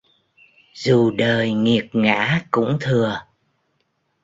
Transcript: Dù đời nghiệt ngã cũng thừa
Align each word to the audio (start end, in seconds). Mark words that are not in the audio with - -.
Dù 0.85 1.11
đời 1.11 1.53
nghiệt 1.53 1.89
ngã 1.93 2.41
cũng 2.51 2.77
thừa 2.81 3.21